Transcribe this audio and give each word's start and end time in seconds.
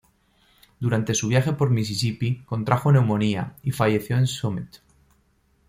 Durante 0.79 1.13
su 1.13 1.27
viaje 1.27 1.53
por 1.53 1.69
Mississipi 1.69 2.41
contrajo 2.47 2.91
neumonía, 2.91 3.53
y 3.61 3.69
falleció 3.69 4.17
en 4.17 4.25
Summit. 4.25 4.77